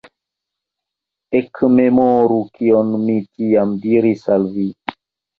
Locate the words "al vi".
4.37-4.65